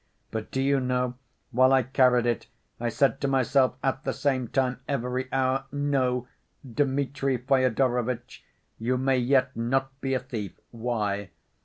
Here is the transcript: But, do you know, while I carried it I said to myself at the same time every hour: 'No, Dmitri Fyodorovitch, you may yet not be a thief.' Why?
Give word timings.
But, 0.31 0.49
do 0.49 0.59
you 0.63 0.79
know, 0.79 1.13
while 1.51 1.71
I 1.71 1.83
carried 1.83 2.25
it 2.25 2.47
I 2.79 2.89
said 2.89 3.21
to 3.21 3.27
myself 3.27 3.75
at 3.83 4.03
the 4.03 4.13
same 4.13 4.47
time 4.47 4.79
every 4.87 5.31
hour: 5.31 5.65
'No, 5.71 6.27
Dmitri 6.67 7.37
Fyodorovitch, 7.37 8.43
you 8.79 8.97
may 8.97 9.19
yet 9.19 9.55
not 9.55 10.01
be 10.01 10.15
a 10.15 10.19
thief.' 10.19 10.59
Why? 10.71 11.29